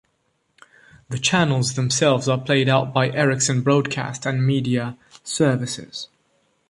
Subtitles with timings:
[1.09, 6.07] The channels themselves are played out by Ericsson Broadcast and Media Services.